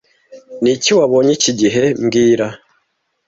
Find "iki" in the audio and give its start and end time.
1.37-1.51